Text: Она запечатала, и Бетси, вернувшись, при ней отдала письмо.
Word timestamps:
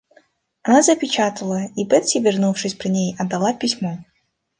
Она 0.63 0.81
запечатала, 0.81 1.65
и 1.75 1.85
Бетси, 1.85 2.17
вернувшись, 2.17 2.73
при 2.73 2.89
ней 2.89 3.15
отдала 3.19 3.53
письмо. 3.53 3.99